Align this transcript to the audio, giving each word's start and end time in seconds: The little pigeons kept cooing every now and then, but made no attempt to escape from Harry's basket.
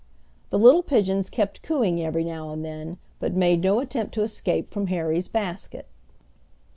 The 0.49 0.57
little 0.57 0.81
pigeons 0.81 1.29
kept 1.29 1.61
cooing 1.61 2.03
every 2.03 2.23
now 2.23 2.49
and 2.51 2.65
then, 2.65 2.97
but 3.19 3.35
made 3.35 3.61
no 3.61 3.79
attempt 3.79 4.15
to 4.15 4.23
escape 4.23 4.67
from 4.67 4.87
Harry's 4.87 5.27
basket. 5.27 5.85